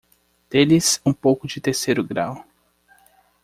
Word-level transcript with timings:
Dê-lhes 0.49 0.99
um 1.05 1.13
pouco 1.13 1.45
de 1.47 1.61
terceiro 1.61 2.03
grau. 2.03 2.43